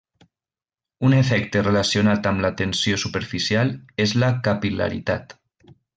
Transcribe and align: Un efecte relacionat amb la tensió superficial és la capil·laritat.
Un 1.09 1.15
efecte 1.17 1.61
relacionat 1.67 2.29
amb 2.31 2.43
la 2.45 2.51
tensió 2.63 2.97
superficial 3.05 3.75
és 4.07 4.15
la 4.25 4.31
capil·laritat. 4.49 5.37